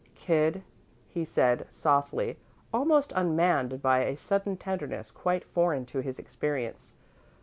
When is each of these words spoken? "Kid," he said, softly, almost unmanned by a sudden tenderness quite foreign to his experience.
"Kid," 0.15 0.63
he 1.09 1.23
said, 1.23 1.67
softly, 1.69 2.39
almost 2.73 3.13
unmanned 3.15 3.83
by 3.83 3.99
a 3.99 4.17
sudden 4.17 4.57
tenderness 4.57 5.11
quite 5.11 5.43
foreign 5.43 5.85
to 5.85 5.99
his 5.99 6.17
experience. 6.17 6.93